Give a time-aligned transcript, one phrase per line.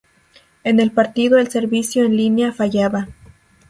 [0.63, 3.07] En el partido el servicio en linea fallaba.